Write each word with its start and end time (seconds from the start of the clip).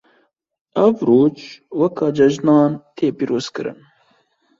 Ev 0.83 0.95
roj 1.09 1.35
weke 1.79 2.07
cejnan 2.17 2.71
tên 2.95 3.11
pîrozkirin. 3.17 3.79